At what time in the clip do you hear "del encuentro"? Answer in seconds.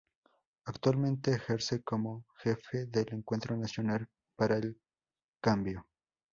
2.87-3.55